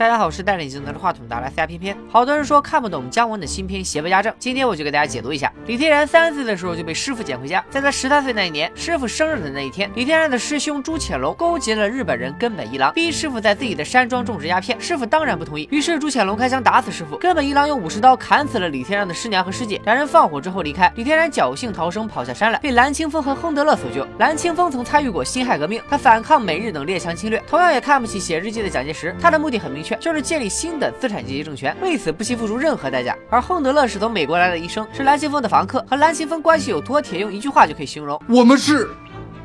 [0.00, 1.94] 大家好，我是戴着眼镜拿着话筒的阿拉斯加偏偏。
[2.08, 5.52] 好多人说看不懂姜文的新片《邪不压正》，今天我就给大家解读一下。
[5.66, 14.80] 李天然三岁的时候就被师傅捡回家，在他十三岁那一年，师傅生日的那一天，李天然的师兄朱潜龙勾结了日本人根本一郎，逼师傅在自己的山庄种植鸦片。
[14.80, 19.78] 师傅当然不同意，于是朱潜龙开枪打死师傅，根本一郎用武士刀砍死了李天然的师娘和师姐。
[19.84, 24.08] 两人放火之后离开，李天然侥幸逃生，跑下山来，被蓝清风和亨德勒所救。
[24.18, 29.14] 蓝清风曾参与过辛亥革命，他反抗美日等列强侵略，同样也看不起写日记的蒋介石。
[29.20, 33.16] 他的目的很明确，就是建立新的资产阶级政权，为此不惜付出任何代价。
[33.30, 38.90] 而亨德勒是从美国来的医生，是蓝清风的房客，和蓝清风关系有多铁，用一句话就可以形容：我们是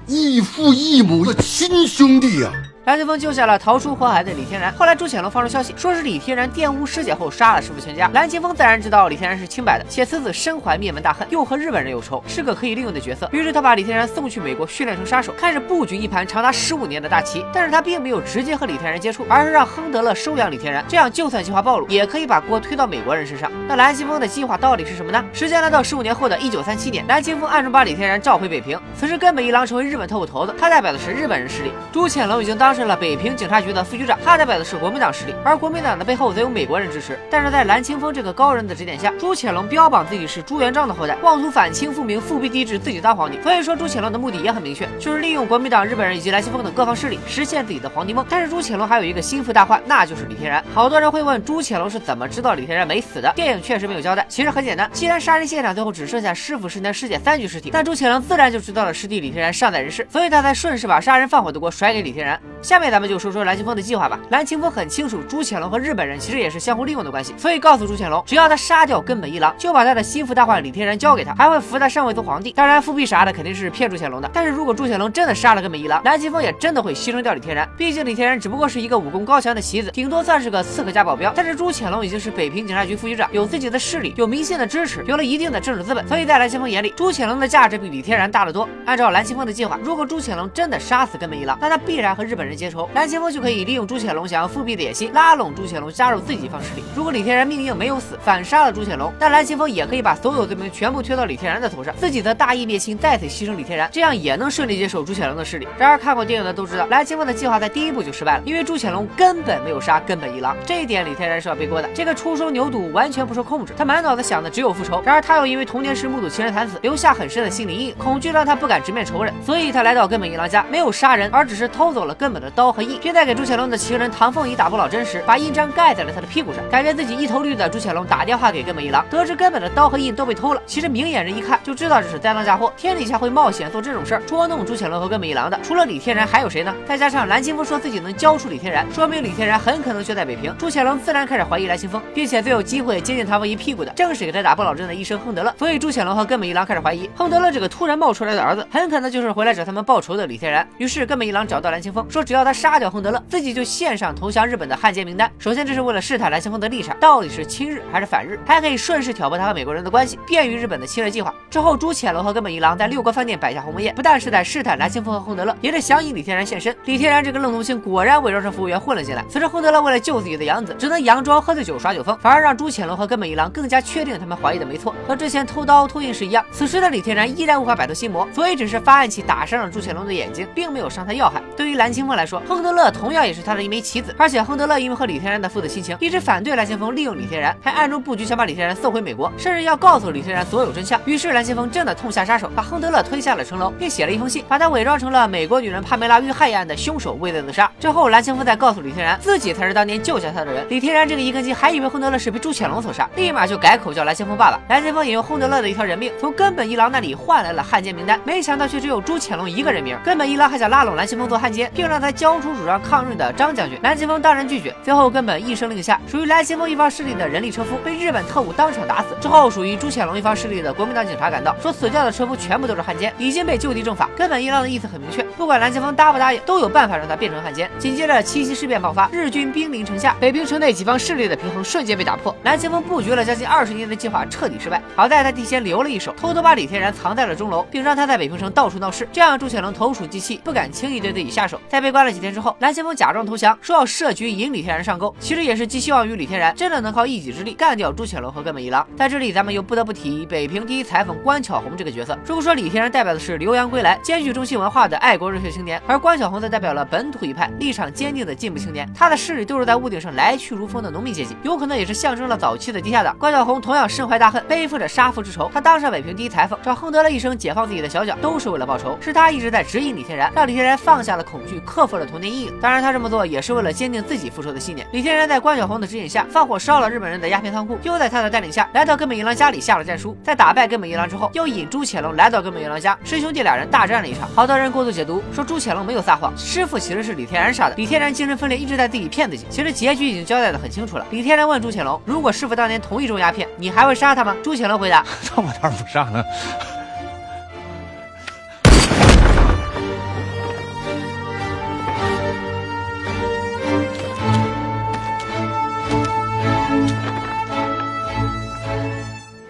[0.07, 2.51] 异父异母的亲兄弟呀。
[2.85, 4.71] 蓝清风救下了逃出火海的李天然。
[4.73, 8.07] 后来朱潜龙放出消息，说是李天然玷污师姐后杀了师傅全家。
[8.13, 13.27] 蓝清风自然知道李天然是清白的，且此子身怀灭门大恨，又和日本人有仇，是个可以利用的角色。
[13.31, 17.43] 于是他把李天然送去美国训练成杀手，开始布局一盘长达十五年的大棋。
[17.51, 23.51] 但是他并没有直接和李天然接触，而是让亨德勒收养李天然，这样就算计划暴露，也可以把锅推到美国人身上。
[23.67, 25.25] 那蓝清风的计划到底是什么呢？
[25.33, 28.79] 时间来到十五年后的一九三七年，蓝清风暗中把李天然召回北平。
[28.95, 31.71] 此时根本一郎成为日本特务头子，他代表的是日本人势力。
[31.91, 33.55] 朱潜龙已经当上了北平警察。
[33.65, 37.17] 局的副局长，他代表的是国民党势力，而国民党的背后则有美国人支持。
[37.31, 43.41] 但是在蓝清风这个高人的指点下，朱潜龙标榜自己是朱元璋的后代，妄图反清复明、复辟帝制，自己当皇帝。
[43.41, 48.23] 所以说，朱潜龙的目的也很明确，就是利用国民党、日本人以及蓝清风等各方势力，实现自己的皇帝梦。
[48.29, 50.63] 但是朱潜龙还有一个心腹大患，那就是李天然。
[50.73, 53.33] 好多人会问，朱潜龙是怎么知道李天然没死的？
[53.35, 54.23] 电影确实没有交代。
[54.29, 62.39] 其实很简单，既然杀人现场最后只剩下师傅、师娘、师姐三具尸体，那朱潜龙自然就知道了师弟李天然尚在人世，所以他才顺势把杀人放火的锅甩给李天然。
[62.65, 64.19] 下面咱们就说说蓝清风的计划吧。
[64.31, 72.51] 蓝清风很清楚朱潜龙和日本人其实也是相互利用的关系，所以告诉朱潜龙，只要他杀掉根本一郎，就把他的心腹大患李天然交给他，还会扶他上位做皇帝。
[72.53, 74.27] 当然，复辟啥的肯定是骗朱潜龙的。
[74.33, 77.69] 但是如果朱潜龙真的杀了根本一郎，蓝清风也真的会牺牲掉李天然。
[77.77, 81.31] 毕竟李天然只不过是一个武功高强的棋子，顶多算是个刺客加保镖。
[81.35, 88.67] 但是朱潜龙已经是北平警察局副局长，有自己的势力，有民心的支持，有了一定的政治资本，所以在蓝清风眼里，朱潜龙的价值比李天然大得多。
[88.87, 96.83] 按照蓝清风的计划，如果朱潜龙真的杀死根本一郎，那他必然和日本人结仇，蓝清风就可以利用朱潜龙想要复辟的野心，拉拢朱潜龙加入自己方势力。
[96.95, 105.67] 如果李天然命硬没有死，反杀了朱潜龙，那蓝清风也可以把所有罪名全部推到李天然的头上，自己则大义灭亲，再次牺牲李天然，这样也能顺利接手朱潜龙的势力。
[105.77, 111.89] 然而看过电影的都知道，蓝清风的计划在第一步就失败了，因为朱潜龙根本没有杀根本一郎，这一点李天然是要背锅的。
[111.93, 115.01] 这个初生牛犊完全不受控制，他满脑子想的只有复仇。
[115.05, 126.61] 然而他又因为童年时目睹情人惨死，留下很深的心理阴影，恐惧让他不敢直面仇人，所以他来到根本一郎家，没有杀人，而只是偷走了根本的刀和印，并在给朱潜龙的情人唐凤仪打破老针时，把印章盖在了他的屁股上。
[126.69, 130.61] 感觉自己一头绿的朱潜龙打电话给根本一郎，得知根本的刀和印都被偷了。
[130.65, 136.73] 其实明眼人一看就知道这是栽赃嫁祸，天底下会冒险做这种事儿捉弄朱潜龙和根本一郎的，除了李天然还有谁呢？
[136.87, 140.53] 再加上蓝清风说自己能交出李天然，说明李天然很可能就在北平。
[140.57, 145.53] 朱潜龙自然开始怀疑蓝清风，并且最有机会接近唐凤仪屁股的正是给他打破老针的医生亨德勒。
[145.57, 150.67] 所以朱潜龙和根本一郎开始怀疑亨德勒这个突然冒出来的儿子，很可能就是回来找他们报仇的李天然。
[150.77, 155.31] 于是根本一郎找到蓝清风，说只只要他杀掉亨德勒，自己就献上投降日本的汉奸名单。
[155.39, 161.33] 首先这是为了试探蓝清风的立场到底是亲日还是反日，还可以顺势挑拨他和美国人的关系，便于日本的侵略计划。
[161.49, 166.75] 之后朱潜龙和根本一郎在六国饭店摆下鸿门宴，不但是在试探蓝清风和亨德勒，也是想引李天然现身。
[166.83, 169.23] 李天然这个愣头青果然伪装成服务员混了进来。
[169.29, 176.45] 此时亨德勒为了救自己的养子，只能佯装喝醉酒耍酒疯，反而让朱潜龙和根本一郎更加确定他们怀疑的没错，和之前偷刀偷印是一样。
[176.51, 181.41] 此时的李天然依然无法摆脱心魔，所以只是发暗器打伤了朱潜龙的眼睛，并没有伤他要害。
[181.55, 190.99] 对于蓝清来说，亨德勒同样也是他的一枚棋子，而且亨德勒因为和李天然的父子亲情，一直反对蓝清风利用李天然，还暗中布局想把李天然送回美国，甚至要告诉李天然所有真相。
[191.05, 197.69] 于是蓝清风真的痛下杀手，把亨德勒推下了城楼，并写了一封信，把他伪装成了美国女人帕梅拉遇害一案的凶手，畏罪自杀。
[197.79, 200.65] 之后蓝清风再告诉李天然，自己才是当年救下他的人。
[200.69, 204.59] 李天然这个一根筋，还以为亨德勒是被朱潜龙所杀，立马就改口叫蓝清风爸爸。
[204.69, 209.97] 蓝清风也用亨德勒的一条人命，从根本一郎那里换来了汉奸名单，没想到却只有朱潜龙一个人名。
[210.03, 213.79] 根本一郎还想拉拢蓝清风做汉奸，并让他交出主张抗日的张将军。
[213.83, 214.73] 蓝清风当然拒绝。
[214.83, 219.15] 最后根本一声令下，属于蓝清风一方势力的人力车夫被日本特务当场打死。
[219.21, 224.09] 之后属于朱潜龙一方势力的国民党警察赶到，说死掉的车夫全部都是汉奸，已经被就地正法。
[224.15, 227.69] 根本一郎的意思很明确，不管蓝清风答不答应，都有办法让他变成汉奸。
[227.77, 232.35] 紧接着七七事变爆发，日军兵临城下，北平城内几方势力的平衡瞬间被打破。
[232.43, 234.81] 蓝清风布局了将近二十年的计划彻底失败。
[234.95, 241.59] 好在他提前留了一手，偷偷把李天然藏在了钟楼，并让他在北平城到处闹事，这样朱潜龙投鼠忌器，不敢轻易对自己下手。
[241.67, 248.85] 在被关了几天之后，蓝先锋假装投降，说要设局引李天然上钩，其实也是寄希望于李天然真的能靠一己之力干掉朱潜龙和根本一郎。
[248.97, 252.19] 在这里，咱们又不得不提北平第一裁缝关巧红这个角色。
[252.25, 263.17] 如果说李天然代表的是留洋归来、兼具中西文化的爱国热血青年，而关巧红则代表了本土一派、立场坚定的进步青年，他的势力都是在屋顶上来去如风的农民阶级，有可能也是象征了早期的地下党。
[263.17, 268.97] 关巧红同样身怀大恨，背负着杀父之仇，他当上北平第一裁缝，找亨德勒一生解放自己的小脚，都是为了报仇。
[268.99, 272.53] 是他一直在指引李天然，让李天然放下了恐惧，克服了童年阴影。
[272.59, 274.87] 当然，他这么做也是为了坚定自己复仇的信念。
[274.91, 280.17] 李天然在关晓红的指引下，放火烧了日本人的鸦片仓库，又在他的带领下来到根本一郎家里下了战书。
[280.23, 284.27] 在打败根本一郎之后，又引朱潜龙来到根本一郎家，师兄弟俩人大战了一场。
[284.35, 287.75] 好多人过度解读，说朱潜龙没有撒谎，师傅其实是李天然杀的。
[287.75, 289.45] 李天然精神分裂，一直在自己骗自己。
[289.49, 291.05] 其实结局已经交代的很清楚了。
[291.11, 294.35] 李天然问朱潜龙，如果师傅当年同意种鸦片，你还会杀他吗？
[294.43, 296.23] 朱潜龙回答：那我当然不杀了。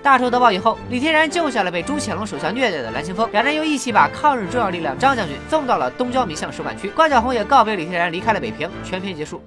[0.05, 6.87] 大仇得报以后，李天然救下了被朱潜龙手下虐待的蓝青峰，两人又一起把抗日重要力量张将军送到了东郊民巷使馆区。
[6.91, 8.69] 关晓红也告别李天然，离开了北平。
[8.83, 9.41] 全片结束。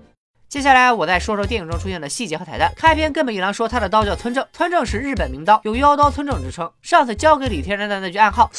[0.49, 2.73] 接下来我再说说电影中出现的细节和彩蛋。
[2.75, 6.71] 开篇根本一郎说他的刀叫村正，村正是日本名刀，有妖刀村正之称。
[6.81, 8.51] 上次交给李天然的那句暗号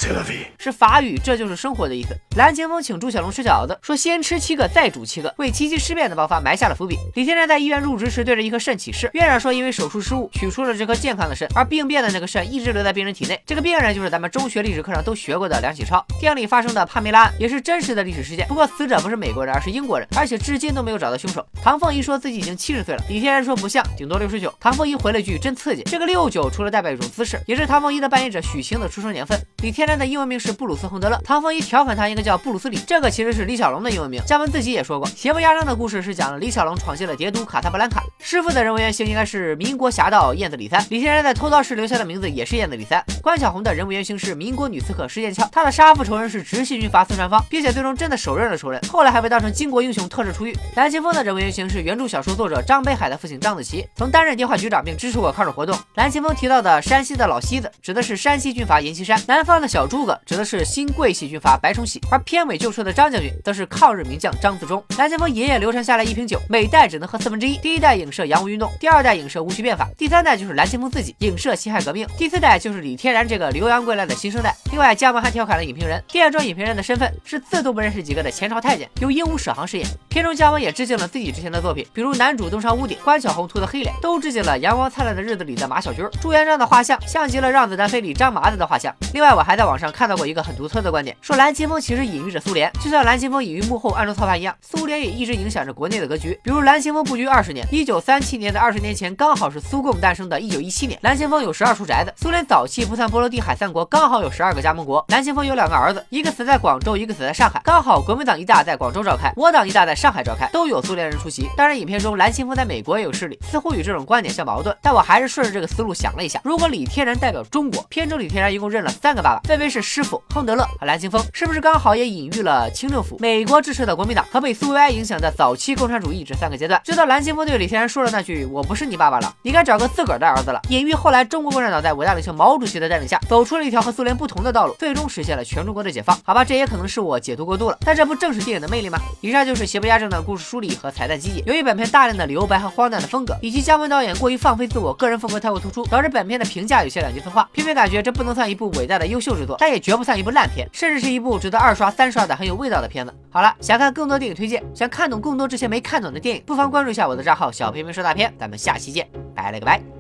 [0.60, 2.10] 是法语，这就是生活的意思。
[2.38, 6.96] 蓝青峰请朱小龙吃饺子，说先吃七个再煮七个，为七七事变的爆发埋下了伏笔。
[7.16, 13.42] 李天然在医院入职时对着一颗肾起誓，院长说因为手术失误取出了这颗健康的肾，而病变的那个肾一直留在病人体内。
[13.48, 16.06] 这个病人就是咱们中学历史课上都学过的梁启超。
[16.20, 21.44] 电影里发生的帕梅拉案也是真实的历史事件，不过死者不是美国人，而是英国人，而且至今都没有找到凶手。
[21.64, 22.50] 唐凤仪说自己已经。
[22.60, 24.54] 七十岁了，李天然说不像，顶多六十九。
[24.60, 25.82] 唐凤仪回了句真刺激。
[25.84, 29.40] 这个六九除了代表一种姿势，也是唐凤仪的扮演者许晴的出生年份。
[29.64, 34.22] 李天然的英文名是布鲁斯亨德勒，唐凤仪调侃他应该叫布鲁斯李，这个其实是李小龙的英文名。
[34.28, 40.86] 姜文自己也说过，邪不压正的故事是讲了李小龙闯进了蝶都卡萨布兰卡，师傅的人物原型应该是民国侠盗燕子李三。
[40.90, 43.02] 李天然在偷刀时留下的名字也是燕子李三。
[43.22, 50.54] 关晓红的人物原型是民国女刺客施剑翘，她的杀父仇人是直系军阀孙传芳，并且最终真的手刃了仇人， 后来还被当成巾帼英雄特赦出狱。
[50.76, 53.40] 蓝青峰的人物原型是原著小说作者张北海的父亲。
[53.40, 55.78] 张子琪曾担任电话局长，并支持过抗日活动。
[55.96, 62.02] 蓝青峰提到的山西的老西子，指的是山西军阀阎锡山；南方的小诸葛，指的是新桂系军阀白崇禧。
[62.12, 64.84] 而片尾救出的张将军，则是抗日名将张自忠。
[64.98, 67.58] 蓝青峰爷爷流传下来一瓶酒，每代只能喝四分之一。
[67.58, 74.56] 第一代影射洋务运动，第二代影射戊戌变法，第三代就是蓝青峰自己影射辛亥革命，第四代就是李天然这个留洋归来的新生代。
[74.72, 79.88] 另外，姜文还调侃了影评人，电影中影评人的身份是自都不认识几个的前朝太监，由鹦鹉舍航饰演。
[80.10, 86.08] 片中姜文也致敬了自己之前的作品，比如男主登上屋顶，关小红涂的黑脸，都致敬了《阳光灿烂的日子》里的马小军。
[86.22, 88.94] 朱元璋的画像像极了《让子弹飞》里张麻子的画像。
[89.14, 96.40] 另外，我还在网上看到过一个很独特的观点，说蓝青峰其实隐喻着苏联，就像蓝青峰隐喻幕后暗中操盘一样，苏联也一直影响着国内的格局。
[96.44, 102.14] 比如蓝青峰布局二十年，一九三七年的二十年前刚好是苏共诞生的一九一七年，蓝青峰有十二处宅子。
[102.18, 105.04] 苏联早期不算波罗的海三国，刚好有十二个加盟国。
[105.10, 111.49] 蓝青峰有两个儿子，一个死在广州，一个死在上海，刚好国民党一大在广州召开，我党一大在上海召开，都有苏联人出席。
[111.58, 114.76] 当然，影片中蓝青峰在美国也有势力，似乎与这种观点相矛盾。
[114.82, 126.82] 但我还是顺着这个思路想了一下，如果李天然代表中国，片中李天然一共认了三个爸爸，分别是师傅亨德勒和蓝青峰，是不是刚好也隐喻了清政府、美国支持的国民党和被苏维埃影响的早期共产主义这三个阶段？
[126.86, 136.18] 直到蓝青峰对李天然说了那句“我不是你爸爸了，你该找个自个儿的儿子了”，隐喻后来中国共产党在伟大领袖毛主席的带领下，走出了一条和苏联不同的道路，最终实现了全中国的解放。
[136.24, 138.98] 好吧，这也可能是我解读过度了，但这不正是电影的魅力吗？
[139.22, 141.39] 以上就是邪不压正的故事梳理和彩蛋集锦。
[141.46, 147.50] 由于本片大量的留白和荒诞的风格，以及姜文导演过于放飞自我，个人风格太过突出，导致本片的评价有些两极分化。
[147.54, 153.14] 偏偏感觉这不能算一部伟大的优秀之作，但也绝不算一部烂片，甚至是一部值得二刷三刷的很有味道的片子。
[153.30, 158.34] 好了，想看更多电影推荐，想看懂更多这些没看懂的电影，不妨关注一下我的账号小片片说大片。
[158.40, 159.99] 咱们下期见，拜了个拜。